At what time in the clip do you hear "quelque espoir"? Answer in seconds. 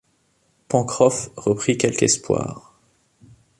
1.77-2.73